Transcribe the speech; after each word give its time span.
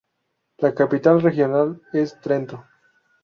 La 0.57 0.73
capital 0.73 1.21
regional 1.21 1.79
es 1.93 2.19
Trento. 2.21 2.65